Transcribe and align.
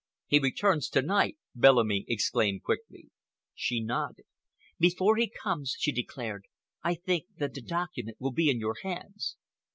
"He 0.25 0.39
returns 0.39 0.89
to 0.89 1.03
night!" 1.03 1.37
Bellamy 1.53 2.05
exclaimed 2.07 2.63
quickly. 2.63 3.11
She 3.53 3.83
nodded. 3.83 4.25
"Before 4.79 5.15
he 5.15 5.29
comes," 5.29 5.75
she 5.77 5.91
declared, 5.91 6.45
"I 6.81 6.95
think 6.95 7.25
that 7.37 7.53
the 7.53 7.61
document 7.61 8.17
will 8.19 8.31
be 8.33 8.49
in 8.49 8.59
your 8.59 8.77
hands." 8.81 9.37